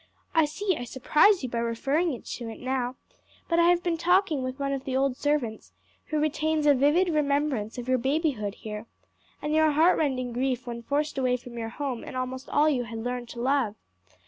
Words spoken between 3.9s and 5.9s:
talking with one of the old servants